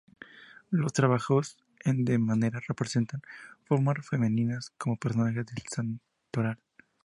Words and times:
Los 0.71 0.93
trabajos 0.93 1.57
en 1.85 2.03
madera 2.25 2.59
representan 2.67 3.21
formas 3.65 4.03
femeninas 4.03 4.71
como 4.75 4.97
personajes 4.97 5.45
del 5.45 5.63
santoral. 5.69 6.57